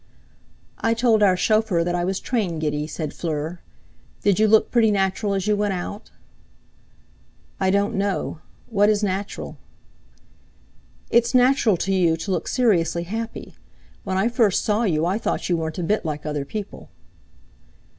"I 0.79 0.95
told 0.95 1.21
our 1.21 1.37
chauffeur 1.37 1.83
that 1.83 1.93
I 1.93 2.05
was 2.05 2.19
train 2.19 2.57
giddy," 2.57 2.87
said 2.87 3.13
Fleur. 3.13 3.59
"Did 4.23 4.39
you 4.39 4.47
look 4.47 4.71
pretty 4.71 4.89
natural 4.89 5.35
as 5.35 5.45
you 5.45 5.55
went 5.55 5.73
out?" 5.75 6.09
"I 7.59 7.69
don't 7.69 7.93
know. 7.93 8.39
What 8.67 8.89
is 8.89 9.03
natural?" 9.03 9.57
"It's 11.11 11.35
natural 11.35 11.77
to 11.77 11.93
you 11.93 12.17
to 12.17 12.31
look 12.31 12.47
seriously 12.47 13.03
happy. 13.03 13.53
When 14.03 14.17
I 14.17 14.27
first 14.27 14.65
saw 14.65 14.85
you 14.85 15.05
I 15.05 15.19
thought 15.19 15.49
you 15.49 15.57
weren't 15.57 15.77
a 15.77 15.83
bit 15.83 16.03
like 16.03 16.25
other 16.25 16.45
people." 16.45 16.89